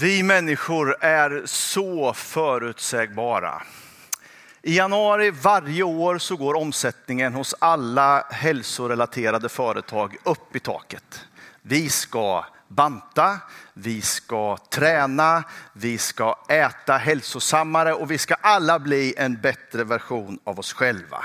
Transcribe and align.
Vi 0.00 0.22
människor 0.22 0.96
är 1.00 1.42
så 1.44 2.12
förutsägbara. 2.12 3.62
I 4.62 4.76
januari 4.76 5.30
varje 5.30 5.82
år 5.82 6.18
så 6.18 6.36
går 6.36 6.54
omsättningen 6.54 7.34
hos 7.34 7.54
alla 7.58 8.24
hälsorelaterade 8.30 9.48
företag 9.48 10.16
upp 10.24 10.56
i 10.56 10.60
taket. 10.60 11.26
Vi 11.62 11.88
ska 11.88 12.44
banta, 12.68 13.38
vi 13.74 14.02
ska 14.02 14.56
träna, 14.56 15.44
vi 15.72 15.98
ska 15.98 16.38
äta 16.48 16.96
hälsosammare 16.96 17.94
och 17.94 18.10
vi 18.10 18.18
ska 18.18 18.34
alla 18.34 18.78
bli 18.78 19.14
en 19.16 19.40
bättre 19.40 19.84
version 19.84 20.38
av 20.44 20.58
oss 20.58 20.72
själva. 20.72 21.24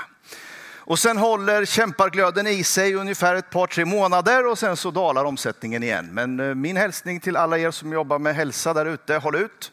Och 0.86 0.98
sen 0.98 1.18
håller 1.18 1.64
kämparglöden 1.64 2.46
i 2.46 2.64
sig 2.64 2.94
ungefär 2.94 3.34
ett 3.34 3.50
par, 3.50 3.66
tre 3.66 3.84
månader 3.84 4.46
och 4.46 4.58
sen 4.58 4.76
så 4.76 4.90
dalar 4.90 5.24
omsättningen 5.24 5.82
igen. 5.82 6.08
Men 6.12 6.40
eh, 6.40 6.54
min 6.54 6.76
hälsning 6.76 7.20
till 7.20 7.36
alla 7.36 7.58
er 7.58 7.70
som 7.70 7.92
jobbar 7.92 8.18
med 8.18 8.34
hälsa 8.34 8.74
där 8.74 8.86
ute, 8.86 9.14
håll 9.16 9.36
ut. 9.36 9.72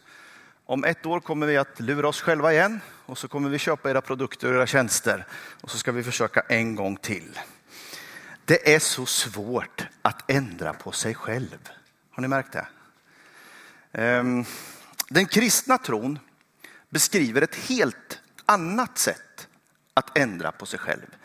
Om 0.65 0.83
ett 0.83 1.05
år 1.05 1.19
kommer 1.19 1.47
vi 1.47 1.57
att 1.57 1.79
lura 1.79 2.07
oss 2.07 2.21
själva 2.21 2.53
igen 2.53 2.79
och 3.05 3.17
så 3.17 3.27
kommer 3.27 3.49
vi 3.49 3.59
köpa 3.59 3.89
era 3.89 4.01
produkter 4.01 4.47
och 4.47 4.55
era 4.55 4.67
tjänster 4.67 5.25
och 5.61 5.71
så 5.71 5.77
ska 5.77 5.91
vi 5.91 6.03
försöka 6.03 6.43
en 6.49 6.75
gång 6.75 6.95
till. 6.95 7.39
Det 8.45 8.75
är 8.75 8.79
så 8.79 9.05
svårt 9.05 9.87
att 10.01 10.31
ändra 10.31 10.73
på 10.73 10.91
sig 10.91 11.15
själv. 11.15 11.69
Har 12.11 12.21
ni 12.21 12.27
märkt 12.27 12.53
det? 12.53 12.67
Ehm, 13.91 14.45
den 15.09 15.25
kristna 15.25 15.77
tron 15.77 16.19
beskriver 16.89 17.41
ett 17.41 17.55
helt 17.55 18.19
annat 18.45 18.97
sätt 18.97 19.30
att 19.93 20.17
ändra 20.17 20.51
på 20.51 20.65
sig 20.65 20.79
själv. 20.79 21.15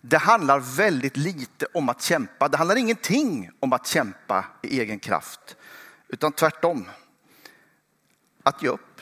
Det 0.00 0.18
handlar 0.18 0.60
väldigt 0.60 1.16
lite 1.16 1.66
om 1.74 1.88
att 1.88 2.02
kämpa. 2.02 2.48
Det 2.48 2.56
handlar 2.56 2.76
ingenting 2.76 3.50
om 3.60 3.72
att 3.72 3.86
kämpa 3.86 4.44
i 4.62 4.80
egen 4.80 4.98
kraft, 4.98 5.56
utan 6.08 6.32
tvärtom. 6.32 6.88
Att 8.42 8.62
ge 8.62 8.68
upp. 8.68 9.00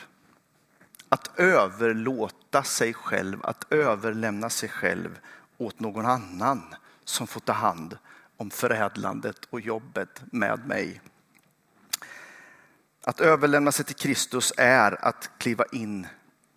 Att 1.09 1.39
överlåta 1.39 2.63
sig 2.63 2.93
själv, 2.93 3.39
att 3.43 3.73
överlämna 3.73 4.49
sig 4.49 4.69
själv 4.69 5.19
åt 5.57 5.79
någon 5.79 6.05
annan 6.05 6.75
som 7.03 7.27
får 7.27 7.39
ta 7.39 7.53
hand 7.53 7.97
om 8.37 8.49
förädlandet 8.49 9.45
och 9.49 9.61
jobbet 9.61 10.21
med 10.31 10.67
mig. 10.67 11.01
Att 13.03 13.19
överlämna 13.19 13.71
sig 13.71 13.85
till 13.85 13.95
Kristus 13.95 14.53
är 14.57 15.05
att 15.05 15.29
kliva 15.37 15.65
in 15.71 16.07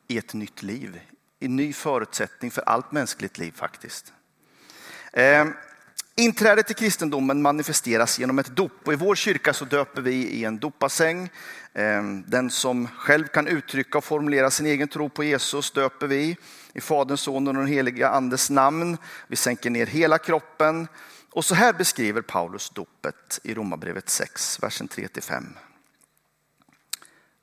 i 0.09 0.19
ett 0.19 0.35
nytt 0.35 0.63
liv, 0.63 1.01
en 1.47 1.57
ny 1.57 1.73
förutsättning 1.73 2.51
för 2.51 2.63
allt 2.63 2.93
mänskligt 2.93 3.39
liv 3.39 3.53
faktiskt. 3.57 4.13
Eh, 5.13 5.47
inträdet 6.17 6.67
till 6.67 6.77
kristendomen 6.77 7.43
manifesteras 7.43 8.19
genom 8.19 8.39
ett 8.39 8.57
dop 8.57 8.73
och 8.85 8.93
i 8.93 8.97
vår 8.97 9.15
kyrka 9.15 9.53
så 9.53 9.65
döper 9.65 10.03
vi 10.03 10.15
i 10.15 10.45
en 10.45 10.59
dopassäng. 10.59 11.31
Eh, 11.73 12.03
den 12.27 12.51
som 12.51 12.89
själv 12.89 13.27
kan 13.27 13.47
uttrycka 13.47 13.99
och 13.99 14.05
formulera 14.05 14.51
sin 14.51 14.67
egen 14.67 14.89
tro 14.89 15.09
på 15.09 15.25
Jesus 15.25 15.71
döper 15.71 16.07
vi 16.07 16.37
i 16.73 16.81
Faderns, 16.81 17.21
Sonens 17.21 17.49
och 17.49 17.55
den 17.55 17.73
heliga 17.73 18.09
Andes 18.09 18.51
namn. 18.51 18.99
Vi 19.27 19.37
sänker 19.37 19.71
ner 19.71 19.87
hela 19.87 20.19
kroppen. 20.19 20.89
Och 21.31 21.45
så 21.45 21.55
här 21.55 21.73
beskriver 21.73 22.23
Paulus 22.23 22.71
dopet 22.71 23.41
i 23.43 23.55
Romarbrevet 23.55 24.09
6, 24.09 24.63
versen 24.63 24.89
3-5. 24.89 25.45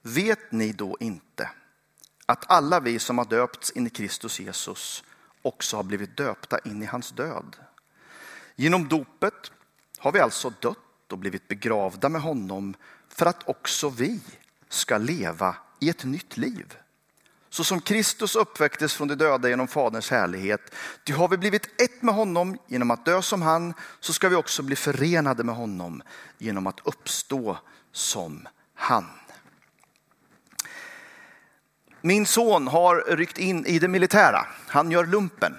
Vet 0.02 0.52
ni 0.52 0.72
då 0.72 0.98
inte 1.00 1.50
att 2.26 2.52
alla 2.52 2.80
vi 2.80 3.00
som 3.00 3.18
har 3.18 3.26
döpts 3.26 3.72
in 3.72 3.88
i 3.88 3.90
Kristus 3.90 4.40
Jesus 4.40 5.04
också 5.42 5.78
har 5.78 5.84
blivit 5.84 6.18
döpta 6.18 6.60
in 6.60 6.84
i 6.84 6.86
hans 6.86 7.12
död. 7.12 7.56
Genom 8.56 8.88
dopet 8.88 9.52
har 9.98 10.12
vi 10.12 10.20
alltså 10.20 10.54
dött 10.60 11.12
och 11.12 11.18
blivit 11.18 11.48
begravda 11.48 12.10
med 12.10 12.22
honom 12.22 12.76
för 13.10 13.26
att 13.26 13.50
också 13.50 13.90
vi 13.90 14.20
ska 14.70 14.98
leva 14.98 15.56
i 15.80 15.90
ett 15.90 16.04
nytt 16.04 16.38
liv. 16.38 16.78
Så 17.50 17.64
som 17.64 17.82
Kristus 17.82 18.36
uppväcktes 18.36 18.94
från 18.94 19.08
de 19.08 19.16
döda 19.16 19.50
genom 19.50 19.68
Faderns 19.68 20.12
härlighet, 20.12 20.76
ty 21.04 21.14
har 21.14 21.28
vi 21.28 21.38
blivit 21.38 21.82
ett 21.82 22.02
med 22.02 22.16
honom 22.16 22.58
genom 22.68 22.92
att 22.92 23.06
dö 23.06 23.22
som 23.22 23.42
han, 23.42 23.74
så 24.00 24.14
ska 24.14 24.30
vi 24.30 24.36
också 24.36 24.64
bli 24.64 24.76
förenade 24.76 25.44
med 25.44 25.56
honom 25.56 26.02
genom 26.38 26.68
att 26.68 26.80
uppstå 26.84 27.58
som 27.92 28.48
han. 28.74 29.06
Min 32.06 32.26
son 32.26 32.68
har 32.68 33.16
ryckt 33.16 33.38
in 33.38 33.66
i 33.66 33.80
det 33.80 33.88
militära. 33.88 34.46
Han 34.68 34.92
gör 34.92 35.06
lumpen. 35.06 35.56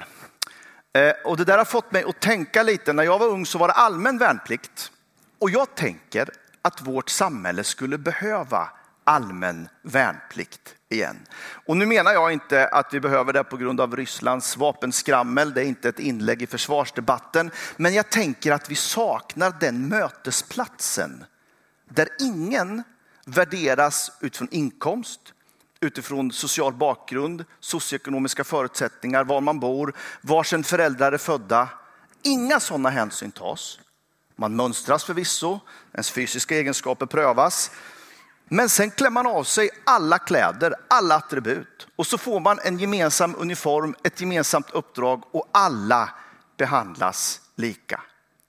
Eh, 0.93 1.12
och 1.25 1.37
det 1.37 1.44
där 1.44 1.59
har 1.59 1.65
fått 1.65 1.93
mig 1.93 2.05
att 2.05 2.21
tänka 2.21 2.62
lite. 2.62 2.93
När 2.93 3.03
jag 3.03 3.19
var 3.19 3.27
ung 3.27 3.47
så 3.47 3.59
var 3.59 3.69
det 3.69 3.75
allmän 3.75 4.19
värnplikt. 4.19 4.91
Och 5.38 5.50
jag 5.50 5.75
tänker 5.75 6.28
att 6.62 6.82
vårt 6.82 7.09
samhälle 7.09 7.65
skulle 7.65 7.99
behöva 7.99 8.69
allmän 9.05 9.69
värnplikt 9.82 10.75
igen. 10.88 11.16
Och 11.66 11.77
nu 11.77 11.87
menar 11.87 12.12
jag 12.12 12.32
inte 12.32 12.69
att 12.69 12.94
vi 12.94 13.00
behöver 13.00 13.32
det 13.32 13.44
på 13.44 13.56
grund 13.56 13.81
av 13.81 13.97
Rysslands 13.97 14.56
vapenskrammel. 14.56 15.55
Det 15.55 15.61
är 15.61 15.66
inte 15.66 15.88
ett 15.88 16.00
inlägg 16.00 16.43
i 16.43 16.47
försvarsdebatten. 16.47 17.50
Men 17.76 17.94
jag 17.94 18.11
tänker 18.11 18.53
att 18.53 18.71
vi 18.71 18.75
saknar 18.75 19.53
den 19.61 19.88
mötesplatsen 19.88 21.25
där 21.88 22.09
ingen 22.21 22.82
värderas 23.26 24.12
utifrån 24.21 24.49
inkomst, 24.50 25.21
utifrån 25.84 26.32
social 26.32 26.72
bakgrund, 26.72 27.44
socioekonomiska 27.60 28.44
förutsättningar, 28.44 29.24
var 29.24 29.40
man 29.40 29.60
bor, 29.60 29.94
var 30.20 30.42
sin 30.42 30.64
föräldrar 30.64 31.12
är 31.12 31.18
födda. 31.18 31.68
Inga 32.22 32.60
sådana 32.60 32.90
hänsyn 32.90 33.32
tas. 33.32 33.78
Man 34.36 34.56
mönstras 34.56 35.04
förvisso, 35.04 35.60
ens 35.92 36.10
fysiska 36.10 36.56
egenskaper 36.56 37.06
prövas. 37.06 37.70
Men 38.48 38.68
sen 38.68 38.90
klämmer 38.90 39.22
man 39.22 39.26
av 39.26 39.44
sig 39.44 39.70
alla 39.86 40.18
kläder, 40.18 40.74
alla 40.88 41.14
attribut 41.14 41.86
och 41.96 42.06
så 42.06 42.18
får 42.18 42.40
man 42.40 42.58
en 42.64 42.78
gemensam 42.78 43.34
uniform, 43.38 43.94
ett 44.04 44.20
gemensamt 44.20 44.70
uppdrag 44.70 45.22
och 45.30 45.48
alla 45.52 46.10
behandlas 46.56 47.40
lika. 47.56 48.00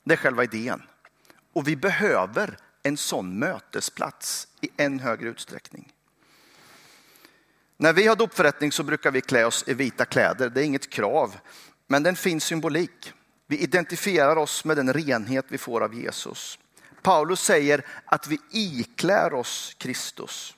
Det 0.03 0.13
är 0.13 0.17
själva 0.17 0.43
idén. 0.43 0.81
Och 1.53 1.67
vi 1.67 1.75
behöver 1.75 2.57
en 2.83 2.97
sån 2.97 3.39
mötesplats 3.39 4.47
i 4.61 4.69
än 4.77 4.99
högre 4.99 5.29
utsträckning. 5.29 5.91
När 7.77 7.93
vi 7.93 8.07
har 8.07 8.15
dopförrättning 8.15 8.71
så 8.71 8.83
brukar 8.83 9.11
vi 9.11 9.21
klä 9.21 9.45
oss 9.45 9.63
i 9.67 9.73
vita 9.73 10.05
kläder. 10.05 10.49
Det 10.49 10.61
är 10.61 10.65
inget 10.65 10.89
krav, 10.89 11.35
men 11.87 12.03
det 12.03 12.07
är 12.07 12.11
en 12.11 12.17
fin 12.17 12.41
symbolik. 12.41 13.13
Vi 13.47 13.57
identifierar 13.57 14.35
oss 14.35 14.65
med 14.65 14.77
den 14.77 14.93
renhet 14.93 15.45
vi 15.47 15.57
får 15.57 15.81
av 15.81 15.93
Jesus. 15.93 16.59
Paulus 17.01 17.41
säger 17.41 17.85
att 18.05 18.27
vi 18.27 18.39
iklär 18.51 19.33
oss 19.33 19.75
Kristus. 19.77 20.55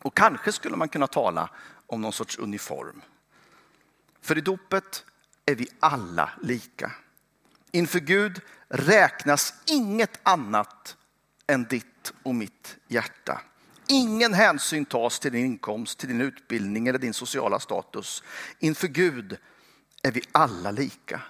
Och 0.00 0.16
kanske 0.16 0.52
skulle 0.52 0.76
man 0.76 0.88
kunna 0.88 1.06
tala 1.06 1.50
om 1.86 2.00
någon 2.00 2.12
sorts 2.12 2.38
uniform. 2.38 3.02
För 4.20 4.38
i 4.38 4.40
dopet 4.40 5.04
är 5.46 5.54
vi 5.54 5.68
alla 5.80 6.30
lika. 6.42 6.92
Inför 7.72 8.00
Gud 8.00 8.40
räknas 8.68 9.54
inget 9.66 10.20
annat 10.22 10.96
än 11.46 11.64
ditt 11.64 12.12
och 12.22 12.34
mitt 12.34 12.76
hjärta. 12.88 13.40
Ingen 13.88 14.34
hänsyn 14.34 14.84
tas 14.84 15.18
till 15.18 15.32
din 15.32 15.44
inkomst, 15.44 15.98
till 15.98 16.08
din 16.08 16.20
utbildning 16.20 16.88
eller 16.88 16.98
din 16.98 17.14
sociala 17.14 17.60
status. 17.60 18.22
Inför 18.58 18.88
Gud 18.88 19.36
är 20.02 20.12
vi 20.12 20.22
alla 20.32 20.70
lika. 20.70 21.20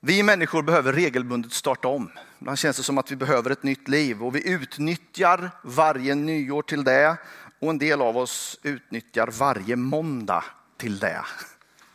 Vi 0.00 0.22
människor 0.22 0.62
behöver 0.62 0.92
regelbundet 0.92 1.52
starta 1.52 1.88
om. 1.88 2.10
Ibland 2.38 2.58
känns 2.58 2.76
det 2.76 2.82
som 2.82 2.98
att 2.98 3.10
vi 3.10 3.16
behöver 3.16 3.50
ett 3.50 3.62
nytt 3.62 3.88
liv 3.88 4.22
och 4.22 4.34
vi 4.34 4.48
utnyttjar 4.48 5.50
varje 5.62 6.14
nyår 6.14 6.62
till 6.62 6.84
det. 6.84 7.16
Och 7.58 7.70
en 7.70 7.78
del 7.78 8.02
av 8.02 8.16
oss 8.16 8.58
utnyttjar 8.62 9.26
varje 9.26 9.76
måndag 9.76 10.44
till 10.76 10.98
det. 10.98 11.24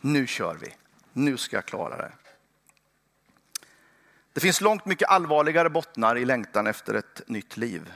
Nu 0.00 0.26
kör 0.26 0.54
vi. 0.54 0.74
Nu 1.12 1.36
ska 1.36 1.56
jag 1.56 1.66
klara 1.66 1.96
det. 1.96 2.12
Det 4.32 4.40
finns 4.40 4.60
långt 4.60 4.86
mycket 4.86 5.08
allvarligare 5.08 5.70
bottnar 5.70 6.18
i 6.18 6.24
längtan 6.24 6.66
efter 6.66 6.94
ett 6.94 7.22
nytt 7.26 7.56
liv. 7.56 7.92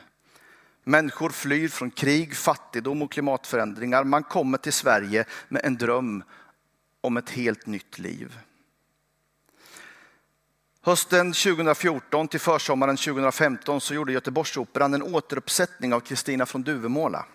Människor 0.84 1.30
flyr 1.30 1.68
från 1.68 1.90
krig, 1.90 2.36
fattigdom 2.36 3.02
och 3.02 3.12
klimatförändringar. 3.12 4.04
Man 4.04 4.22
kommer 4.22 4.58
till 4.58 4.72
Sverige 4.72 5.24
med 5.48 5.64
en 5.64 5.76
dröm 5.76 6.24
om 7.00 7.16
ett 7.16 7.30
helt 7.30 7.66
nytt 7.66 7.98
liv. 7.98 8.38
Hösten 10.80 11.32
2014 11.32 12.28
till 12.28 12.40
försommaren 12.40 12.96
2015 12.96 13.80
så 13.80 13.94
gjorde 13.94 14.12
Göteborgsoperan 14.12 14.94
en 14.94 15.02
återuppsättning 15.02 15.94
av 15.94 16.00
Kristina 16.00 16.46
från 16.46 16.62
Duvemåla. 16.62 17.26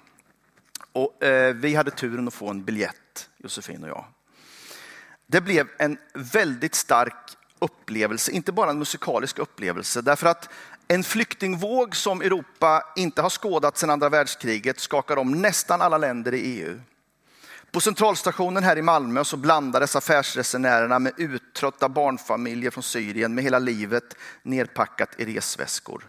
Och, 0.91 1.23
eh, 1.23 1.53
vi 1.53 1.75
hade 1.75 1.91
turen 1.91 2.27
att 2.27 2.33
få 2.33 2.49
en 2.49 2.63
biljett, 2.63 3.29
Josefin 3.37 3.83
och 3.83 3.89
jag. 3.89 4.05
Det 5.27 5.41
blev 5.41 5.67
en 5.77 5.97
väldigt 6.13 6.75
stark 6.75 7.37
upplevelse, 7.59 8.31
inte 8.31 8.51
bara 8.51 8.69
en 8.69 8.79
musikalisk 8.79 9.39
upplevelse, 9.39 10.01
därför 10.01 10.27
att 10.27 10.49
en 10.87 11.03
flyktingvåg 11.03 11.95
som 11.95 12.21
Europa 12.21 12.83
inte 12.95 13.21
har 13.21 13.29
skådat 13.29 13.77
sedan 13.77 13.89
andra 13.89 14.09
världskriget 14.09 14.79
skakar 14.79 15.17
om 15.17 15.41
nästan 15.41 15.81
alla 15.81 15.97
länder 15.97 16.33
i 16.33 16.39
EU. 16.39 16.79
På 17.71 17.81
centralstationen 17.81 18.63
här 18.63 18.77
i 18.77 18.81
Malmö 18.81 19.23
så 19.23 19.37
blandades 19.37 19.95
affärsresenärerna 19.95 20.99
med 20.99 21.13
uttrötta 21.17 21.89
barnfamiljer 21.89 22.71
från 22.71 22.83
Syrien 22.83 23.35
med 23.35 23.43
hela 23.43 23.59
livet 23.59 24.15
nerpackat 24.43 25.09
i 25.17 25.25
resväskor. 25.25 26.03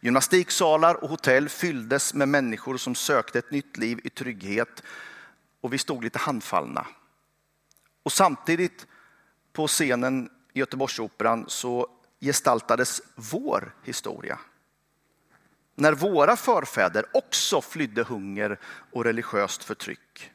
Gymnastiksalar 0.00 1.04
och 1.04 1.10
hotell 1.10 1.48
fylldes 1.48 2.14
med 2.14 2.28
människor 2.28 2.76
som 2.76 2.94
sökte 2.94 3.38
ett 3.38 3.50
nytt 3.50 3.76
liv 3.76 4.00
i 4.04 4.10
trygghet 4.10 4.82
och 5.60 5.72
vi 5.72 5.78
stod 5.78 6.04
lite 6.04 6.18
handfallna. 6.18 6.86
Och 8.02 8.12
samtidigt 8.12 8.86
på 9.52 9.66
scenen 9.66 10.28
i 10.54 10.58
Göteborgsoperan 10.58 11.44
så 11.48 11.88
gestaltades 12.20 13.02
vår 13.14 13.74
historia. 13.82 14.38
När 15.74 15.92
våra 15.92 16.36
förfäder 16.36 17.06
också 17.12 17.60
flydde 17.60 18.02
hunger 18.02 18.58
och 18.92 19.04
religiöst 19.04 19.64
förtryck. 19.64 20.30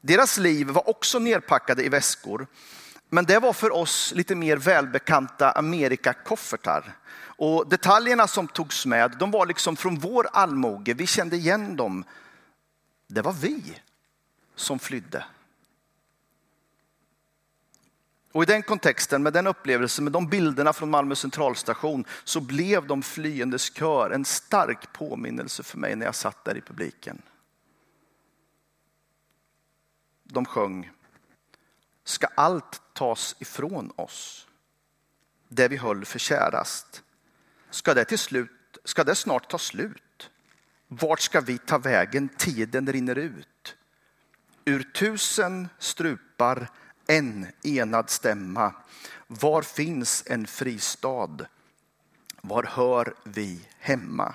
Deras 0.00 0.38
liv 0.38 0.66
var 0.66 0.88
också 0.88 1.18
nerpackade 1.18 1.84
i 1.84 1.88
väskor, 1.88 2.46
men 3.08 3.24
det 3.24 3.38
var 3.38 3.52
för 3.52 3.72
oss 3.72 4.12
lite 4.14 4.34
mer 4.34 4.56
välbekanta 4.56 5.50
Amerikakoffertar. 5.50 6.96
Och 7.36 7.68
detaljerna 7.68 8.26
som 8.26 8.48
togs 8.48 8.86
med, 8.86 9.16
de 9.18 9.30
var 9.30 9.46
liksom 9.46 9.76
från 9.76 9.98
vår 9.98 10.28
allmoge. 10.32 10.94
Vi 10.94 11.06
kände 11.06 11.36
igen 11.36 11.76
dem. 11.76 12.04
Det 13.06 13.22
var 13.22 13.32
vi 13.32 13.80
som 14.54 14.78
flydde. 14.78 15.24
Och 18.34 18.42
i 18.42 18.46
den 18.46 18.62
kontexten, 18.62 19.22
med 19.22 19.32
den 19.32 19.46
upplevelsen, 19.46 20.04
med 20.04 20.12
de 20.12 20.26
bilderna 20.26 20.72
från 20.72 20.90
Malmö 20.90 21.14
centralstation 21.14 22.04
så 22.24 22.40
blev 22.40 22.86
de 22.86 23.02
flyendes 23.02 23.74
kör 23.74 24.10
en 24.10 24.24
stark 24.24 24.92
påminnelse 24.92 25.62
för 25.62 25.78
mig 25.78 25.96
när 25.96 26.06
jag 26.06 26.14
satt 26.14 26.44
där 26.44 26.56
i 26.56 26.60
publiken. 26.60 27.22
De 30.22 30.44
sjöng 30.44 30.90
Ska 32.04 32.26
allt 32.26 32.82
tas 32.92 33.36
ifrån 33.38 33.92
oss, 33.96 34.48
det 35.48 35.68
vi 35.68 35.76
höll 35.76 36.04
för 36.04 36.18
kärast? 36.18 37.02
Ska 37.70 37.94
det, 37.94 38.04
till 38.04 38.18
slut, 38.18 38.78
ska 38.84 39.04
det 39.04 39.14
snart 39.14 39.50
ta 39.50 39.58
slut? 39.58 40.30
Vart 40.88 41.20
ska 41.20 41.40
vi 41.40 41.58
ta 41.58 41.78
vägen? 41.78 42.28
Tiden 42.28 42.92
rinner 42.92 43.18
ut. 43.18 43.76
Ur 44.64 44.82
tusen 44.82 45.68
strupar 45.78 46.68
en 47.06 47.46
enad 47.62 48.10
stämma. 48.10 48.72
Var 49.26 49.62
finns 49.62 50.24
en 50.26 50.46
fristad? 50.46 51.46
Var 52.40 52.62
hör 52.62 53.14
vi 53.24 53.68
hemma? 53.78 54.34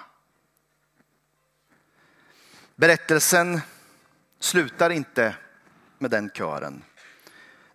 Berättelsen 2.76 3.62
slutar 4.40 4.90
inte 4.90 5.36
med 5.98 6.12
den 6.12 6.30
kören. 6.30 6.84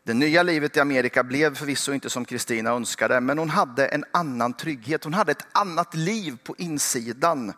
Det 0.03 0.15
nya 0.15 0.43
livet 0.43 0.77
i 0.77 0.81
Amerika 0.81 1.25
blev 1.25 1.55
förvisso 1.55 1.93
inte 1.93 2.11
som 2.11 2.25
Kristina 2.25 2.71
önskade, 2.71 3.21
men 3.21 3.39
hon 3.39 3.51
hade 3.51 3.87
en 3.87 4.05
annan 4.13 4.53
trygghet. 4.53 5.05
Hon 5.05 5.15
hade 5.15 5.33
ett 5.33 5.47
annat 5.53 5.95
liv 5.95 6.39
på 6.45 6.55
insidan. 6.59 7.53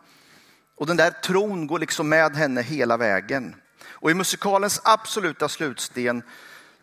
Och 0.75 0.87
den 0.87 0.97
där 0.97 1.11
tron 1.11 1.67
går 1.67 1.79
liksom 1.79 2.09
med 2.09 2.35
henne 2.35 2.61
hela 2.61 2.97
vägen. 2.97 3.55
Och 3.85 4.11
i 4.11 4.13
musikalens 4.13 4.81
absoluta 4.83 5.49
slutsten 5.49 6.23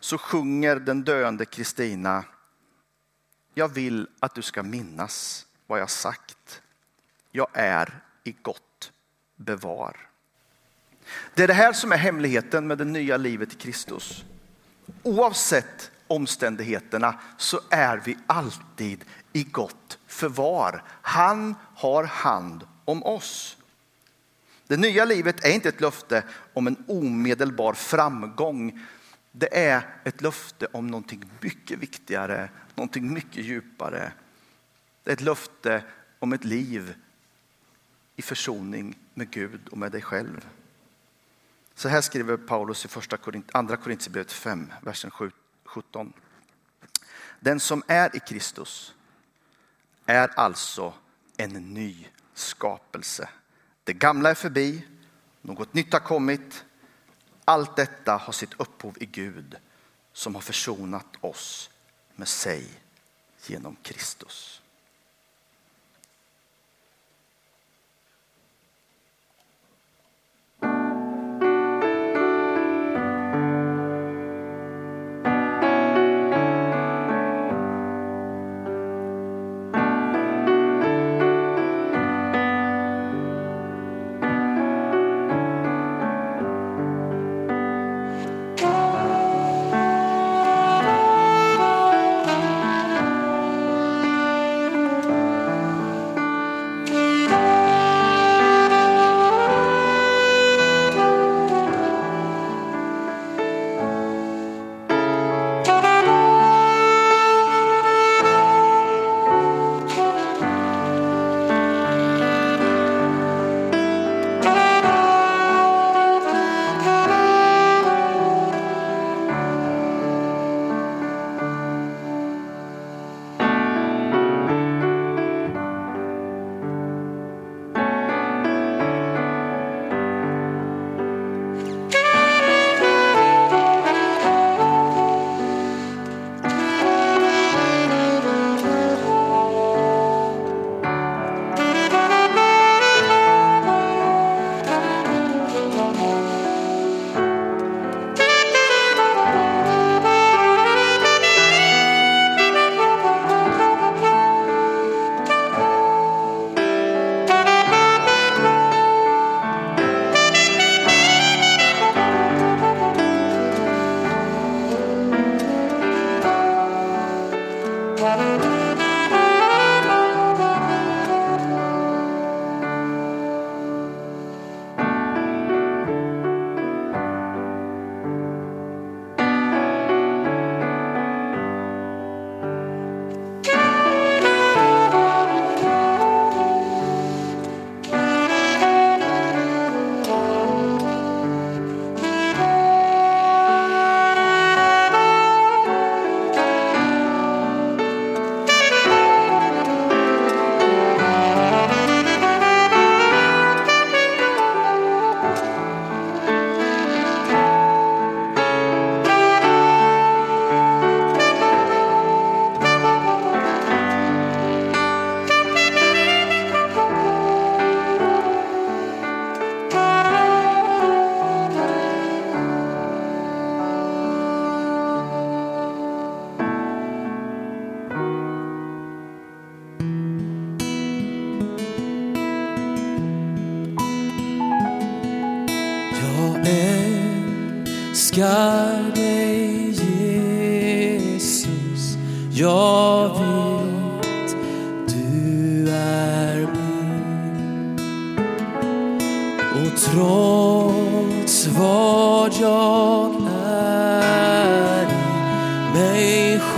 så 0.05 0.17
sjunger 0.17 0.75
den 0.75 1.03
döende 1.03 1.45
Kristina. 1.45 2.23
Jag 3.53 3.67
vill 3.67 4.07
att 4.19 4.35
du 4.35 4.41
ska 4.41 4.63
minnas 4.63 5.45
vad 5.67 5.79
jag 5.79 5.89
sagt. 5.89 6.61
Jag 7.31 7.47
är 7.53 8.03
i 8.23 8.35
gott 8.41 8.91
bevar. 9.35 9.97
Det 11.33 11.43
är 11.43 11.47
det 11.47 11.53
här 11.53 11.73
som 11.73 11.91
är 11.91 11.97
hemligheten 11.97 12.67
med 12.67 12.77
det 12.77 12.85
nya 12.85 13.17
livet 13.17 13.53
i 13.53 13.55
Kristus. 13.55 14.23
Oavsett 15.03 15.91
omständigheterna 16.07 17.19
så 17.37 17.59
är 17.69 18.01
vi 18.05 18.17
alltid 18.27 19.05
i 19.33 19.43
gott 19.43 19.97
förvar. 20.07 20.83
Han 21.01 21.55
har 21.75 22.03
hand 22.03 22.67
om 22.85 23.03
oss. 23.03 23.57
Det 24.67 24.77
nya 24.77 25.05
livet 25.05 25.45
är 25.45 25.51
inte 25.51 25.69
ett 25.69 25.81
löfte 25.81 26.23
om 26.53 26.67
en 26.67 26.83
omedelbar 26.87 27.73
framgång. 27.73 28.85
Det 29.37 29.57
är 29.67 29.95
ett 30.03 30.21
löfte 30.21 30.67
om 30.71 30.87
någonting 30.87 31.23
mycket 31.41 31.79
viktigare, 31.79 32.49
någonting 32.75 33.13
mycket 33.13 33.45
djupare. 33.45 34.13
Det 35.03 35.11
är 35.11 35.13
ett 35.13 35.21
löfte 35.21 35.83
om 36.19 36.33
ett 36.33 36.43
liv 36.43 36.95
i 38.15 38.21
försoning 38.21 38.97
med 39.13 39.29
Gud 39.29 39.67
och 39.67 39.77
med 39.77 39.91
dig 39.91 40.01
själv. 40.01 40.47
Så 41.73 41.89
här 41.89 42.01
skriver 42.01 42.37
Paulus 42.37 42.85
i 42.85 42.87
första 42.87 43.17
Korint, 43.17 43.55
andra 43.55 43.77
Korintierbrevet 43.77 44.31
5, 44.31 44.73
versen 44.81 45.11
17. 45.65 46.13
Den 47.39 47.59
som 47.59 47.83
är 47.87 48.15
i 48.15 48.19
Kristus 48.19 48.93
är 50.05 50.27
alltså 50.39 50.93
en 51.37 51.73
ny 51.73 52.07
skapelse. 52.33 53.29
Det 53.83 53.93
gamla 53.93 54.29
är 54.29 54.35
förbi, 54.35 54.87
något 55.41 55.73
nytt 55.73 55.93
har 55.93 55.99
kommit. 55.99 56.65
Allt 57.45 57.75
detta 57.75 58.17
har 58.17 58.33
sitt 58.33 58.53
upphov 58.57 58.97
i 58.99 59.05
Gud 59.05 59.55
som 60.13 60.35
har 60.35 60.41
försonat 60.41 61.15
oss 61.21 61.69
med 62.15 62.27
sig 62.27 62.67
genom 63.45 63.75
Kristus. 63.83 64.61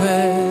Mig 0.00 0.47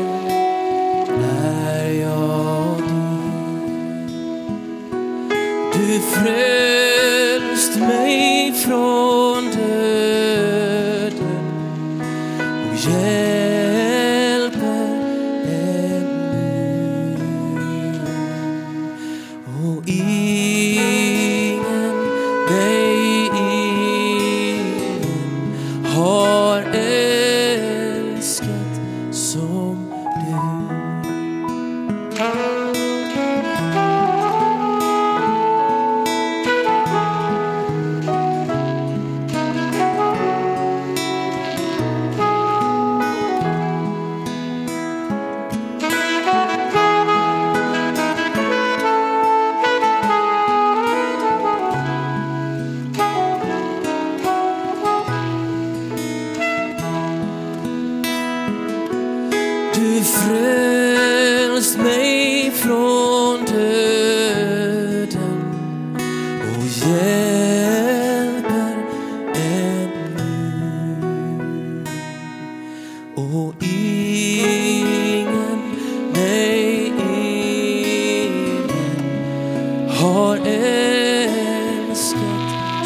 har 80.02 80.38
älskat 80.46 81.88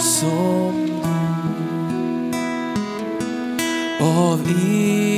som 0.04 0.86
du. 0.86 0.92
Av 4.06 4.40
er 4.48 5.11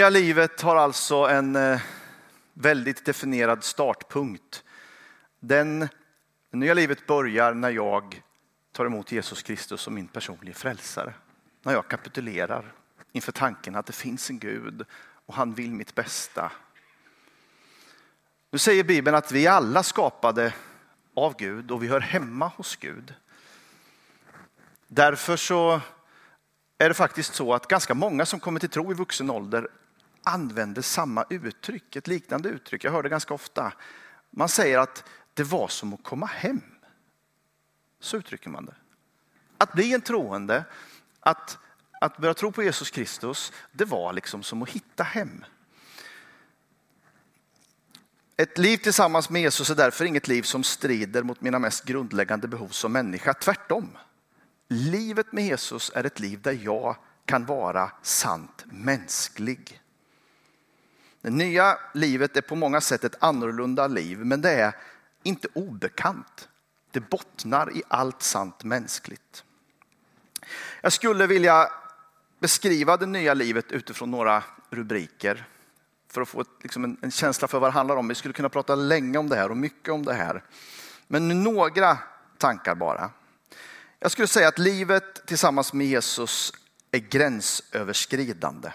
nya 0.00 0.10
livet 0.10 0.60
har 0.60 0.76
alltså 0.76 1.14
en 1.14 1.56
eh, 1.56 1.80
väldigt 2.54 3.04
definierad 3.04 3.64
startpunkt. 3.64 4.64
Den, 5.40 5.80
det 6.50 6.56
nya 6.56 6.74
livet 6.74 7.06
börjar 7.06 7.54
när 7.54 7.70
jag 7.70 8.22
tar 8.72 8.86
emot 8.86 9.12
Jesus 9.12 9.42
Kristus 9.42 9.80
som 9.80 9.94
min 9.94 10.08
personliga 10.08 10.54
frälsare. 10.54 11.14
När 11.62 11.72
jag 11.72 11.88
kapitulerar 11.88 12.72
inför 13.12 13.32
tanken 13.32 13.76
att 13.76 13.86
det 13.86 13.92
finns 13.92 14.30
en 14.30 14.38
Gud 14.38 14.84
och 15.26 15.34
han 15.34 15.54
vill 15.54 15.70
mitt 15.70 15.94
bästa. 15.94 16.52
Nu 18.50 18.58
säger 18.58 18.84
Bibeln 18.84 19.16
att 19.16 19.32
vi 19.32 19.46
alla 19.46 19.82
skapade 19.82 20.54
av 21.14 21.36
Gud 21.38 21.70
och 21.70 21.82
vi 21.82 21.88
hör 21.88 22.00
hemma 22.00 22.46
hos 22.46 22.76
Gud. 22.76 23.14
Därför 24.86 25.36
så 25.36 25.80
är 26.78 26.88
det 26.88 26.94
faktiskt 26.94 27.34
så 27.34 27.54
att 27.54 27.68
ganska 27.68 27.94
många 27.94 28.26
som 28.26 28.40
kommer 28.40 28.60
till 28.60 28.68
tro 28.68 28.90
i 28.92 28.94
vuxen 28.94 29.30
ålder 29.30 29.68
använder 30.30 30.82
samma 30.82 31.24
uttryck, 31.30 31.96
ett 31.96 32.06
liknande 32.06 32.48
uttryck. 32.48 32.84
Jag 32.84 32.92
hör 32.92 33.02
det 33.02 33.08
ganska 33.08 33.34
ofta. 33.34 33.72
Man 34.30 34.48
säger 34.48 34.78
att 34.78 35.04
det 35.34 35.42
var 35.42 35.68
som 35.68 35.94
att 35.94 36.04
komma 36.04 36.26
hem. 36.26 36.62
Så 38.00 38.16
uttrycker 38.16 38.50
man 38.50 38.66
det. 38.66 38.74
Att 39.58 39.72
bli 39.72 39.94
en 39.94 40.00
troende, 40.00 40.64
att, 41.20 41.58
att 42.00 42.16
börja 42.16 42.34
tro 42.34 42.52
på 42.52 42.62
Jesus 42.62 42.90
Kristus, 42.90 43.52
det 43.72 43.84
var 43.84 44.12
liksom 44.12 44.42
som 44.42 44.62
att 44.62 44.68
hitta 44.68 45.02
hem. 45.02 45.44
Ett 48.36 48.58
liv 48.58 48.76
tillsammans 48.76 49.30
med 49.30 49.42
Jesus 49.42 49.70
är 49.70 49.74
därför 49.74 50.04
inget 50.04 50.28
liv 50.28 50.42
som 50.42 50.64
strider 50.64 51.22
mot 51.22 51.40
mina 51.40 51.58
mest 51.58 51.84
grundläggande 51.84 52.48
behov 52.48 52.68
som 52.68 52.92
människa. 52.92 53.34
Tvärtom. 53.34 53.98
Livet 54.68 55.32
med 55.32 55.44
Jesus 55.44 55.92
är 55.94 56.04
ett 56.04 56.20
liv 56.20 56.42
där 56.42 56.58
jag 56.62 56.96
kan 57.24 57.46
vara 57.46 57.92
sant 58.02 58.64
mänsklig. 58.66 59.80
Det 61.22 61.30
nya 61.30 61.78
livet 61.94 62.36
är 62.36 62.40
på 62.40 62.56
många 62.56 62.80
sätt 62.80 63.04
ett 63.04 63.16
annorlunda 63.18 63.86
liv, 63.86 64.18
men 64.18 64.40
det 64.40 64.50
är 64.50 64.76
inte 65.22 65.48
obekant. 65.52 66.48
Det 66.90 67.00
bottnar 67.00 67.76
i 67.76 67.82
allt 67.88 68.22
sant 68.22 68.64
mänskligt. 68.64 69.44
Jag 70.80 70.92
skulle 70.92 71.26
vilja 71.26 71.72
beskriva 72.38 72.96
det 72.96 73.06
nya 73.06 73.34
livet 73.34 73.72
utifrån 73.72 74.10
några 74.10 74.42
rubriker 74.70 75.48
för 76.08 76.20
att 76.20 76.28
få 76.28 76.40
ett, 76.40 76.48
liksom 76.62 76.84
en, 76.84 76.96
en, 77.02 77.10
känsla 77.10 77.48
för 77.48 77.58
vad 77.60 77.70
det 77.70 77.74
handlar 77.74 77.96
om. 77.96 78.08
Vi 78.08 78.14
skulle 78.14 78.34
kunna 78.34 78.48
prata 78.48 78.74
länge 78.74 79.18
om 79.18 79.28
det 79.28 79.36
här 79.36 79.50
och 79.50 79.56
mycket 79.56 79.94
om 79.94 80.04
det 80.04 80.14
här. 80.14 80.44
Men 81.06 81.42
några 81.42 81.98
tankar 82.38 82.74
bara. 82.74 83.10
Jag 83.98 84.10
skulle 84.10 84.28
säga 84.28 84.48
att 84.48 84.58
livet 84.58 85.26
tillsammans 85.26 85.72
med 85.72 85.86
Jesus 85.86 86.52
är 86.90 86.98
gränsöverskridande. 86.98 88.70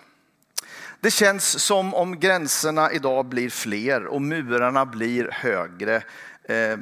Det 0.99 1.11
känns 1.11 1.63
som 1.63 1.93
om 1.93 2.19
gränserna 2.19 2.91
idag 2.91 3.25
blir 3.25 3.49
fler 3.49 4.05
och 4.05 4.21
murarna 4.21 4.85
blir 4.85 5.29
högre. 5.31 6.03
Eh, 6.43 6.77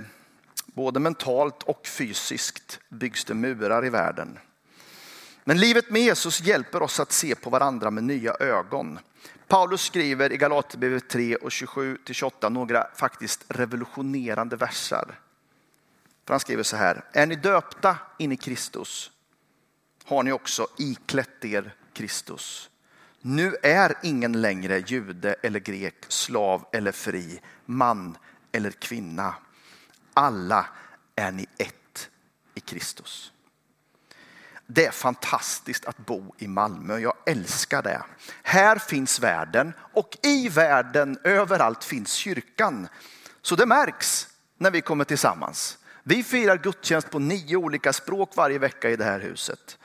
både 0.65 0.99
mentalt 0.99 1.63
och 1.63 1.87
fysiskt 1.87 2.79
byggs 2.89 3.25
det 3.25 3.33
murar 3.33 3.85
i 3.85 3.89
världen. 3.89 4.39
Men 5.43 5.57
livet 5.57 5.89
med 5.89 6.01
Jesus 6.01 6.41
hjälper 6.41 6.81
oss 6.81 6.99
att 6.99 7.11
se 7.11 7.35
på 7.35 7.49
varandra 7.49 7.91
med 7.91 8.03
nya 8.03 8.33
ögon. 8.33 8.99
Paulus 9.47 9.81
skriver 9.81 10.31
i 10.31 10.37
Galaterbrevet 10.37 11.09
3 11.09 11.35
och 11.35 11.49
27-28 11.49 12.49
några 12.49 12.87
faktiskt 12.95 13.45
revolutionerande 13.47 14.55
versar. 14.55 15.19
För 16.25 16.33
han 16.33 16.39
skriver 16.39 16.63
så 16.63 16.75
här, 16.75 17.03
är 17.11 17.25
ni 17.25 17.35
döpta 17.35 17.97
in 18.17 18.31
i 18.31 18.37
Kristus 18.37 19.11
har 20.05 20.23
ni 20.23 20.31
också 20.31 20.67
iklätt 20.77 21.45
er 21.45 21.75
Kristus. 21.93 22.69
Nu 23.25 23.55
är 23.63 23.93
ingen 24.03 24.41
längre 24.41 24.79
jude 24.79 25.35
eller 25.43 25.59
grek, 25.59 25.95
slav 26.07 26.65
eller 26.73 26.91
fri, 26.91 27.41
man 27.65 28.17
eller 28.51 28.71
kvinna. 28.71 29.35
Alla 30.13 30.65
är 31.15 31.31
ni 31.31 31.47
ett 31.57 32.09
i 32.55 32.59
Kristus. 32.59 33.31
Det 34.67 34.85
är 34.85 34.91
fantastiskt 34.91 35.85
att 35.85 35.97
bo 35.97 36.35
i 36.37 36.47
Malmö. 36.47 36.97
Jag 36.97 37.13
älskar 37.25 37.81
det. 37.81 38.03
Här 38.43 38.77
finns 38.77 39.19
världen 39.19 39.73
och 39.93 40.17
i 40.23 40.49
världen 40.49 41.17
överallt 41.23 41.83
finns 41.83 42.13
kyrkan. 42.13 42.87
Så 43.41 43.55
det 43.55 43.65
märks 43.65 44.27
när 44.57 44.71
vi 44.71 44.81
kommer 44.81 45.05
tillsammans. 45.05 45.77
Vi 46.03 46.23
firar 46.23 46.57
gudstjänst 46.57 47.09
på 47.09 47.19
nio 47.19 47.55
olika 47.55 47.93
språk 47.93 48.35
varje 48.35 48.59
vecka 48.59 48.89
i 48.89 48.95
det 48.95 49.05
här 49.05 49.19
huset. 49.19 49.77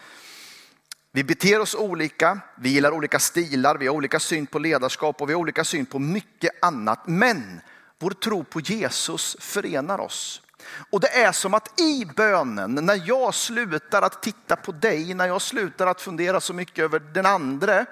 Vi 1.13 1.25
beter 1.25 1.61
oss 1.61 1.75
olika, 1.75 2.41
vi 2.57 2.69
gillar 2.69 2.93
olika 2.93 3.19
stilar, 3.19 3.77
vi 3.77 3.87
har 3.87 3.95
olika 3.95 4.21
syn 4.21 4.47
på 4.47 4.59
ledarskap 4.59 5.21
och 5.23 5.29
vi 5.29 5.33
har 5.33 5.41
olika 5.41 5.65
syn 5.65 5.87
på 5.87 5.99
mycket 5.99 6.65
annat. 6.65 7.07
Men 7.07 7.61
vår 7.99 8.11
tro 8.11 8.45
på 8.45 8.61
Jesus 8.61 9.37
förenar 9.41 9.99
oss. 10.01 10.43
Och 10.91 11.01
det 11.01 11.09
är 11.09 11.33
som 11.33 11.55
att 11.55 11.81
i 11.81 12.05
bönen, 12.17 12.75
när 12.75 13.03
jag 13.09 13.35
slutar 13.35 14.03
att 14.03 14.23
titta 14.23 14.57
på 14.57 14.73
dig, 14.73 15.15
när 15.15 15.27
jag 15.27 15.43
slutar 15.43 15.87
att 15.87 16.01
fundera 16.01 16.41
så 16.41 16.55
mycket 16.55 16.85
över 16.85 16.99
den 16.99 17.27
andre 17.27 17.87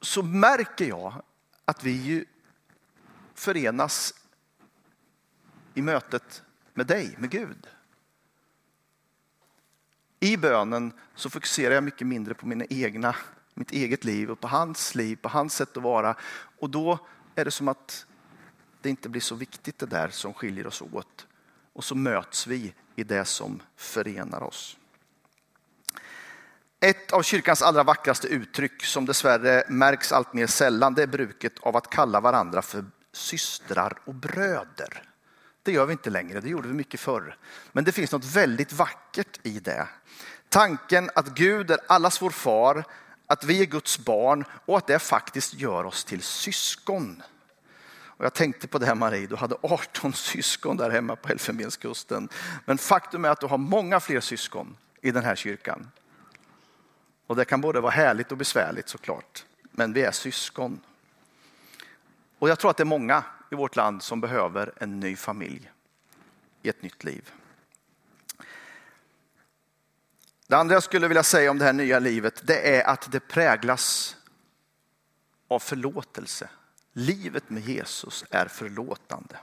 så 0.00 0.22
märker 0.22 0.84
jag 0.84 1.22
att 1.64 1.84
vi 1.84 1.90
ju 1.90 2.24
förenas 3.34 4.14
i 5.74 5.82
mötet 5.82 6.42
med 6.74 6.86
dig, 6.86 7.14
med 7.18 7.30
Gud. 7.30 7.66
I 10.24 10.36
bönen 10.36 10.92
så 11.14 11.30
fokuserar 11.30 11.74
jag 11.74 11.84
mycket 11.84 12.06
mindre 12.06 12.34
på 12.34 12.46
mina 12.46 12.64
egna, 12.70 13.16
mitt 13.54 13.70
eget 13.70 14.04
liv 14.04 14.30
och 14.30 14.40
på 14.40 14.48
hans 14.48 14.94
liv, 14.94 15.16
på 15.16 15.28
hans 15.28 15.54
sätt 15.54 15.76
att 15.76 15.82
vara. 15.82 16.14
Och 16.58 16.70
då 16.70 16.98
är 17.34 17.44
det 17.44 17.50
som 17.50 17.68
att 17.68 18.06
det 18.80 18.90
inte 18.90 19.08
blir 19.08 19.20
så 19.20 19.34
viktigt 19.34 19.78
det 19.78 19.86
där 19.86 20.08
som 20.08 20.34
skiljer 20.34 20.66
oss 20.66 20.82
åt. 20.92 21.26
Och 21.72 21.84
så 21.84 21.94
möts 21.94 22.46
vi 22.46 22.74
i 22.96 23.04
det 23.04 23.24
som 23.24 23.62
förenar 23.76 24.42
oss. 24.42 24.76
Ett 26.80 27.12
av 27.12 27.22
kyrkans 27.22 27.62
allra 27.62 27.82
vackraste 27.82 28.28
uttryck 28.28 28.84
som 28.84 29.06
dessvärre 29.06 29.64
märks 29.68 30.12
allt 30.12 30.32
mer 30.32 30.46
sällan 30.46 30.94
det 30.94 31.02
är 31.02 31.06
bruket 31.06 31.58
av 31.60 31.76
att 31.76 31.90
kalla 31.90 32.20
varandra 32.20 32.62
för 32.62 32.84
systrar 33.12 33.98
och 34.04 34.14
bröder. 34.14 35.13
Det 35.64 35.72
gör 35.72 35.86
vi 35.86 35.92
inte 35.92 36.10
längre, 36.10 36.40
det 36.40 36.48
gjorde 36.48 36.68
vi 36.68 36.74
mycket 36.74 37.00
förr. 37.00 37.36
Men 37.72 37.84
det 37.84 37.92
finns 37.92 38.12
något 38.12 38.24
väldigt 38.24 38.72
vackert 38.72 39.40
i 39.42 39.58
det. 39.60 39.88
Tanken 40.48 41.10
att 41.14 41.28
Gud 41.28 41.70
är 41.70 41.78
allas 41.86 42.22
vår 42.22 42.30
far, 42.30 42.84
att 43.26 43.44
vi 43.44 43.60
är 43.60 43.64
Guds 43.64 43.98
barn 43.98 44.44
och 44.64 44.78
att 44.78 44.86
det 44.86 44.98
faktiskt 44.98 45.54
gör 45.54 45.84
oss 45.84 46.04
till 46.04 46.22
syskon. 46.22 47.22
Och 48.16 48.24
jag 48.24 48.34
tänkte 48.34 48.66
på 48.66 48.78
det 48.78 48.86
här 48.86 48.94
Marie, 48.94 49.26
du 49.26 49.36
hade 49.36 49.56
18 49.62 50.12
syskon 50.12 50.76
där 50.76 50.90
hemma 50.90 51.16
på 51.16 51.28
Elfenbenskusten. 51.28 52.28
Men 52.64 52.78
faktum 52.78 53.24
är 53.24 53.28
att 53.28 53.40
du 53.40 53.46
har 53.46 53.58
många 53.58 54.00
fler 54.00 54.20
syskon 54.20 54.76
i 55.00 55.10
den 55.10 55.24
här 55.24 55.36
kyrkan. 55.36 55.90
Och 57.26 57.36
det 57.36 57.44
kan 57.44 57.60
både 57.60 57.80
vara 57.80 57.92
härligt 57.92 58.32
och 58.32 58.38
besvärligt 58.38 58.88
såklart. 58.88 59.44
Men 59.70 59.92
vi 59.92 60.02
är 60.02 60.12
syskon. 60.12 60.80
Och 62.38 62.48
jag 62.48 62.58
tror 62.58 62.70
att 62.70 62.76
det 62.76 62.82
är 62.82 62.84
många 62.84 63.22
i 63.54 63.56
vårt 63.56 63.76
land 63.76 64.02
som 64.02 64.20
behöver 64.20 64.72
en 64.76 65.00
ny 65.00 65.16
familj 65.16 65.70
i 66.62 66.68
ett 66.68 66.82
nytt 66.82 67.04
liv. 67.04 67.32
Det 70.46 70.56
andra 70.56 70.74
jag 70.74 70.82
skulle 70.82 71.08
vilja 71.08 71.22
säga 71.22 71.50
om 71.50 71.58
det 71.58 71.64
här 71.64 71.72
nya 71.72 71.98
livet, 71.98 72.46
det 72.46 72.76
är 72.76 72.84
att 72.84 73.12
det 73.12 73.20
präglas 73.20 74.16
av 75.48 75.58
förlåtelse. 75.58 76.48
Livet 76.92 77.50
med 77.50 77.62
Jesus 77.62 78.24
är 78.30 78.48
förlåtande. 78.48 79.36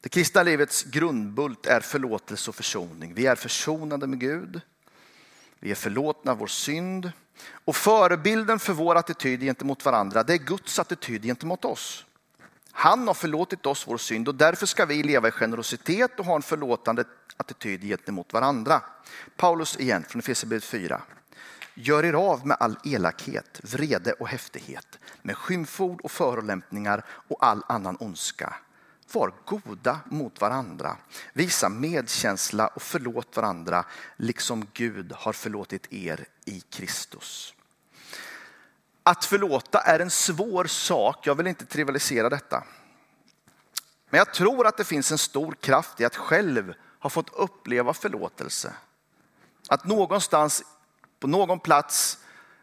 Det 0.00 0.08
kristna 0.08 0.42
livets 0.42 0.84
grundbult 0.84 1.66
är 1.66 1.80
förlåtelse 1.80 2.50
och 2.50 2.54
försoning. 2.54 3.14
Vi 3.14 3.26
är 3.26 3.34
försonade 3.34 4.06
med 4.06 4.20
Gud. 4.20 4.60
Vi 5.58 5.70
är 5.70 5.74
förlåtna 5.74 6.34
vår 6.34 6.46
synd. 6.46 7.12
Och 7.64 7.76
förebilden 7.76 8.58
för 8.58 8.72
vår 8.72 8.94
attityd 8.94 9.40
gentemot 9.40 9.84
varandra, 9.84 10.22
det 10.22 10.32
är 10.32 10.38
Guds 10.38 10.78
attityd 10.78 11.22
gentemot 11.22 11.64
oss. 11.64 12.04
Han 12.72 13.06
har 13.06 13.14
förlåtit 13.14 13.66
oss 13.66 13.86
vår 13.86 13.98
synd 13.98 14.28
och 14.28 14.34
därför 14.34 14.66
ska 14.66 14.86
vi 14.86 15.02
leva 15.02 15.28
i 15.28 15.30
generositet 15.30 16.20
och 16.20 16.26
ha 16.26 16.36
en 16.36 16.42
förlåtande 16.42 17.04
attityd 17.36 17.82
gentemot 17.82 18.32
varandra. 18.32 18.82
Paulus 19.36 19.76
igen 19.76 20.04
från 20.08 20.20
Efesierbrevet 20.20 20.64
4. 20.64 21.02
Gör 21.74 22.04
er 22.04 22.12
av 22.12 22.46
med 22.46 22.56
all 22.60 22.78
elakhet, 22.84 23.60
vrede 23.62 24.12
och 24.12 24.28
häftighet, 24.28 24.98
med 25.22 25.36
skymford 25.36 26.00
och 26.00 26.10
förolämpningar 26.10 27.04
och 27.28 27.46
all 27.46 27.62
annan 27.68 27.96
ondska. 28.00 28.54
Var 29.12 29.32
goda 29.44 30.00
mot 30.06 30.40
varandra, 30.40 30.96
visa 31.32 31.68
medkänsla 31.68 32.66
och 32.66 32.82
förlåt 32.82 33.36
varandra, 33.36 33.84
liksom 34.16 34.66
Gud 34.72 35.12
har 35.12 35.32
förlåtit 35.32 35.92
er 35.92 36.26
i 36.44 36.60
Kristus. 36.60 37.54
Att 39.02 39.24
förlåta 39.24 39.80
är 39.80 40.00
en 40.00 40.10
svår 40.10 40.64
sak, 40.64 41.26
jag 41.26 41.34
vill 41.34 41.46
inte 41.46 41.66
trivialisera 41.66 42.28
detta. 42.28 42.64
Men 44.10 44.18
jag 44.18 44.34
tror 44.34 44.66
att 44.66 44.76
det 44.76 44.84
finns 44.84 45.12
en 45.12 45.18
stor 45.18 45.52
kraft 45.52 46.00
i 46.00 46.04
att 46.04 46.16
själv 46.16 46.74
ha 46.98 47.10
fått 47.10 47.34
uppleva 47.34 47.94
förlåtelse. 47.94 48.72
Att 49.68 49.84
någonstans 49.84 50.62
på 51.20 51.26
någon 51.26 51.60
plats, 51.60 52.18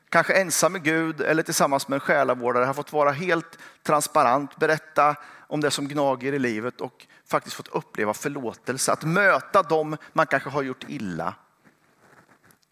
kanske 0.10 0.34
ensam 0.34 0.72
med 0.72 0.84
Gud 0.84 1.22
eller 1.22 1.44
tillsammans 1.44 1.88
med 1.88 1.96
en 1.96 2.00
själavårdare, 2.00 2.65
har 2.65 2.74
fått 2.74 2.94
vara 2.94 3.12
helt 3.12 3.60
transparent, 3.84 4.56
berätta 4.56 5.15
om 5.48 5.62
det 5.62 5.72
som 5.72 5.88
gnager 5.88 6.34
i 6.34 6.39
livet 6.39 6.82
och 6.82 7.08
faktiskt 7.26 7.56
fått 7.56 7.68
uppleva 7.68 8.13
förlåtelse. 8.13 8.91
Att 8.91 9.04
möta 9.04 9.63
dem 9.63 9.98
man 10.13 10.28
kanske 10.28 10.50
har 10.50 10.63
gjort 10.63 10.86
illa. 10.88 11.36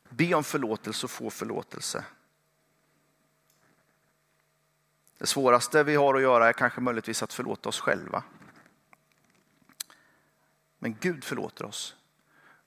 Be 0.09 0.33
om 0.33 0.43
förlåtelse 0.43 1.05
och 1.05 1.11
få 1.11 1.29
förlåtelse. 1.29 2.03
Det 5.17 5.27
svåraste 5.27 5.83
vi 5.83 5.95
har 5.95 6.15
att 6.15 6.21
göra 6.21 6.49
är 6.49 6.53
kanske 6.53 6.81
möjligtvis 6.81 7.23
att 7.23 7.33
förlåta 7.33 7.69
oss 7.69 7.79
själva. 7.79 8.23
Men 10.79 10.97
Gud 10.99 11.23
förlåter 11.23 11.65
oss. 11.65 11.95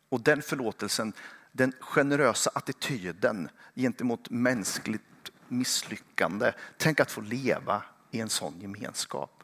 Och 0.09 0.21
den 0.21 0.43
förlåtelsen 0.43 1.13
den 1.57 1.73
generösa 1.81 2.51
attityden 2.55 3.49
gentemot 3.75 4.31
mänskligt 4.31 5.03
misslyckande. 5.49 6.53
Tänk 6.77 7.01
att 7.01 7.11
få 7.11 7.21
leva 7.21 7.83
i 8.11 8.21
en 8.21 8.29
sån 8.29 8.61
gemenskap. 8.61 9.42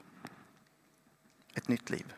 Ett 1.55 1.69
nytt 1.69 1.91
liv. 1.91 2.15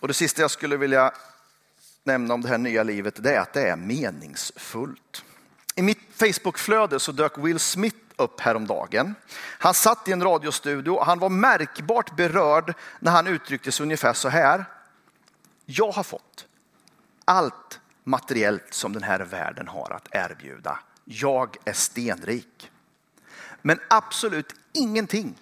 Och 0.00 0.08
det 0.08 0.14
sista 0.14 0.42
jag 0.42 0.50
skulle 0.50 0.76
vilja 0.76 1.12
nämna 2.04 2.34
om 2.34 2.42
det 2.42 2.48
här 2.48 2.58
nya 2.58 2.82
livet 2.82 3.22
det 3.22 3.34
är 3.34 3.40
att 3.40 3.52
det 3.52 3.68
är 3.68 3.76
meningsfullt. 3.76 5.24
I 5.74 5.82
mitt 5.82 5.98
Facebookflöde 6.14 7.00
så 7.00 7.12
dök 7.12 7.38
Will 7.38 7.58
Smith 7.58 7.96
upp 8.16 8.40
häromdagen. 8.40 9.14
Han 9.58 9.74
satt 9.74 10.08
i 10.08 10.12
en 10.12 10.22
radiostudio 10.22 10.90
och 10.90 11.06
han 11.06 11.18
var 11.18 11.28
märkbart 11.28 12.16
berörd 12.16 12.74
när 13.00 13.12
han 13.12 13.26
uttryckte 13.26 13.72
sig 13.72 13.84
ungefär 13.84 14.12
så 14.12 14.28
här. 14.28 14.64
Jag 15.64 15.92
har 15.92 16.02
fått 16.02 16.46
allt 17.24 17.80
materiellt 18.04 18.74
som 18.74 18.92
den 18.92 19.02
här 19.02 19.20
världen 19.20 19.68
har 19.68 19.92
att 19.92 20.08
erbjuda. 20.10 20.78
Jag 21.04 21.56
är 21.64 21.72
stenrik. 21.72 22.70
Men 23.62 23.80
absolut 23.90 24.54
ingenting 24.72 25.38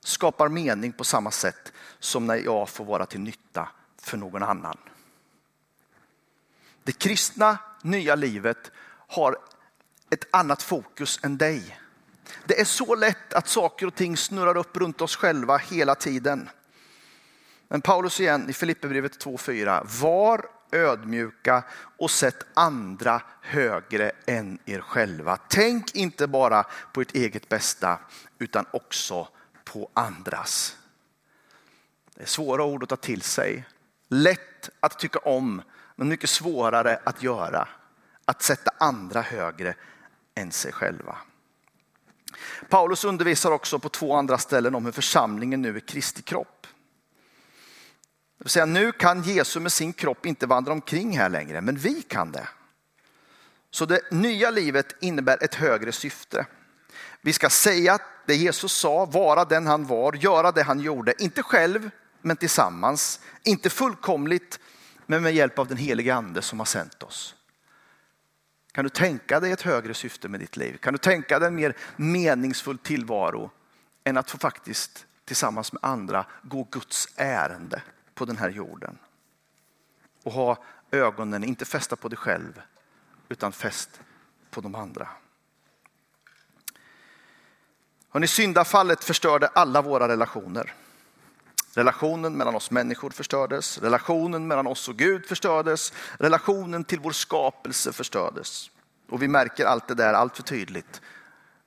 skapar 0.00 0.48
mening 0.48 0.92
på 0.92 1.04
samma 1.04 1.30
sätt 1.30 1.72
som 1.98 2.26
när 2.26 2.36
jag 2.36 2.68
får 2.68 2.84
vara 2.84 3.06
till 3.06 3.20
nytta 3.20 3.68
för 3.98 4.16
någon 4.16 4.42
annan. 4.42 4.78
Det 6.84 6.92
kristna 6.92 7.58
nya 7.82 8.14
livet 8.14 8.70
har 9.06 9.36
ett 10.10 10.26
annat 10.30 10.62
fokus 10.62 11.20
än 11.22 11.38
dig. 11.38 11.78
Det 12.44 12.60
är 12.60 12.64
så 12.64 12.94
lätt 12.94 13.34
att 13.34 13.48
saker 13.48 13.86
och 13.86 13.94
ting 13.94 14.16
snurrar 14.16 14.56
upp 14.56 14.76
runt 14.76 15.00
oss 15.00 15.16
själva 15.16 15.56
hela 15.56 15.94
tiden. 15.94 16.48
Men 17.68 17.80
Paulus 17.80 18.20
igen 18.20 18.50
i 18.50 18.52
Filipperbrevet 18.52 19.24
2.4. 19.24 20.00
Var 20.02 20.46
ödmjuka 20.72 21.64
och 21.98 22.10
sätt 22.10 22.46
andra 22.54 23.22
högre 23.40 24.12
än 24.26 24.58
er 24.64 24.80
själva. 24.80 25.36
Tänk 25.48 25.94
inte 25.94 26.26
bara 26.26 26.64
på 26.92 27.00
ert 27.00 27.14
eget 27.14 27.48
bästa 27.48 27.98
utan 28.38 28.66
också 28.70 29.28
på 29.64 29.90
andras. 29.94 30.76
Det 32.14 32.22
är 32.22 32.26
svåra 32.26 32.64
ord 32.64 32.82
att 32.82 32.88
ta 32.88 32.96
till 32.96 33.22
sig. 33.22 33.64
Lätt 34.08 34.70
att 34.80 34.98
tycka 34.98 35.18
om 35.18 35.62
men 35.96 36.08
mycket 36.08 36.30
svårare 36.30 37.00
att 37.04 37.22
göra. 37.22 37.68
Att 38.24 38.42
sätta 38.42 38.70
andra 38.78 39.20
högre 39.20 39.74
än 40.34 40.52
sig 40.52 40.72
själva. 40.72 41.16
Paulus 42.68 43.04
undervisar 43.04 43.50
också 43.50 43.78
på 43.78 43.88
två 43.88 44.14
andra 44.14 44.38
ställen 44.38 44.74
om 44.74 44.84
hur 44.84 44.92
församlingen 44.92 45.62
nu 45.62 45.76
är 45.76 45.80
Kristi 45.80 46.22
kropp. 46.22 46.61
Det 48.42 48.44
vill 48.44 48.50
säga, 48.50 48.66
nu 48.66 48.92
kan 48.92 49.22
Jesus 49.22 49.62
med 49.62 49.72
sin 49.72 49.92
kropp 49.92 50.26
inte 50.26 50.46
vandra 50.46 50.72
omkring 50.72 51.18
här 51.18 51.28
längre, 51.28 51.60
men 51.60 51.76
vi 51.76 52.02
kan 52.02 52.32
det. 52.32 52.48
Så 53.70 53.86
det 53.86 54.10
nya 54.10 54.50
livet 54.50 54.96
innebär 55.00 55.44
ett 55.44 55.54
högre 55.54 55.92
syfte. 55.92 56.46
Vi 57.20 57.32
ska 57.32 57.50
säga 57.50 57.98
det 58.26 58.34
Jesus 58.34 58.72
sa, 58.72 59.04
vara 59.04 59.44
den 59.44 59.66
han 59.66 59.86
var, 59.86 60.12
göra 60.12 60.52
det 60.52 60.62
han 60.62 60.80
gjorde. 60.80 61.22
Inte 61.22 61.42
själv, 61.42 61.90
men 62.22 62.36
tillsammans. 62.36 63.20
Inte 63.44 63.70
fullkomligt, 63.70 64.60
men 65.06 65.22
med 65.22 65.34
hjälp 65.34 65.58
av 65.58 65.68
den 65.68 65.76
helige 65.76 66.14
ande 66.14 66.42
som 66.42 66.58
har 66.58 66.66
sänt 66.66 67.02
oss. 67.02 67.34
Kan 68.72 68.84
du 68.84 68.90
tänka 68.90 69.40
dig 69.40 69.52
ett 69.52 69.62
högre 69.62 69.94
syfte 69.94 70.28
med 70.28 70.40
ditt 70.40 70.56
liv? 70.56 70.76
Kan 70.76 70.92
du 70.92 70.98
tänka 70.98 71.38
dig 71.38 71.48
en 71.48 71.54
mer 71.54 71.76
meningsfull 71.96 72.78
tillvaro 72.78 73.50
än 74.04 74.16
att 74.16 74.30
få 74.30 74.38
faktiskt 74.38 75.06
tillsammans 75.24 75.72
med 75.72 75.80
andra 75.84 76.26
gå 76.42 76.68
Guds 76.70 77.08
ärende 77.16 77.82
på 78.14 78.24
den 78.24 78.36
här 78.36 78.50
jorden? 78.50 78.98
Och 80.24 80.32
ha 80.32 80.64
ögonen 80.90 81.44
inte 81.44 81.64
fästa 81.64 81.96
på 81.96 82.08
dig 82.08 82.18
själv 82.18 82.62
utan 83.28 83.52
fäst 83.52 84.00
på 84.50 84.60
de 84.60 84.74
andra. 84.74 85.08
Hörrni, 88.08 88.26
syndafallet 88.26 89.04
förstörde 89.04 89.46
alla 89.46 89.82
våra 89.82 90.08
relationer. 90.08 90.74
Relationen 91.74 92.36
mellan 92.36 92.54
oss 92.54 92.70
människor 92.70 93.10
förstördes, 93.10 93.78
relationen 93.78 94.46
mellan 94.46 94.66
oss 94.66 94.88
och 94.88 94.96
Gud 94.96 95.26
förstördes, 95.26 95.92
relationen 96.18 96.84
till 96.84 97.00
vår 97.00 97.12
skapelse 97.12 97.92
förstördes. 97.92 98.70
Och 99.08 99.22
vi 99.22 99.28
märker 99.28 99.64
allt 99.64 99.88
det 99.88 99.94
där 99.94 100.14
allt 100.14 100.36
för 100.36 100.42
tydligt. 100.42 101.00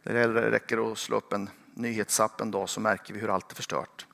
Det 0.03 0.27
räcker 0.27 0.91
att 0.91 0.97
slå 0.97 1.17
upp 1.17 1.33
en 1.33 1.49
nyhetsapp 1.73 2.41
en 2.41 2.51
dag 2.51 2.69
så 2.69 2.79
märker 2.79 3.13
vi 3.13 3.19
hur 3.19 3.29
allt 3.29 3.51
är 3.51 3.55
förstört. 3.55 4.05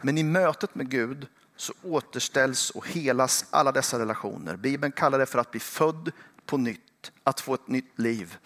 Men 0.00 0.18
i 0.18 0.22
mötet 0.22 0.74
med 0.74 0.90
Gud 0.90 1.26
så 1.60 1.72
återställs 1.82 2.70
och 2.70 2.88
helas 2.88 3.44
alla 3.50 3.72
dessa 3.72 3.98
relationer. 3.98 4.56
Bibeln 4.56 4.92
kallar 4.92 5.18
det 5.18 5.26
för 5.26 5.38
att 5.38 5.50
bli 5.50 5.60
född 5.60 6.12
på 6.46 6.56
nytt, 6.56 7.12
att 7.24 7.40
få 7.40 7.54
ett 7.54 7.68
nytt 7.68 7.98
liv. 7.98 8.36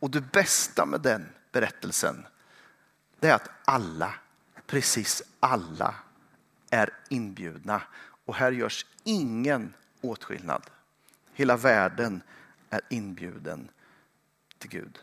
Och 0.00 0.10
det 0.10 0.20
bästa 0.20 0.86
med 0.86 1.00
den 1.00 1.28
berättelsen 1.52 2.26
det 3.20 3.28
är 3.28 3.34
att 3.34 3.50
alla, 3.64 4.14
precis 4.66 5.22
alla 5.40 5.94
är 6.70 6.90
inbjudna. 7.08 7.82
Och 8.24 8.34
här 8.34 8.52
görs 8.52 8.86
ingen 9.04 9.74
åtskillnad. 10.00 10.62
Hela 11.32 11.56
världen 11.56 12.22
är 12.70 12.80
inbjuden 12.90 13.68
till 14.58 14.70
Gud. 14.70 14.98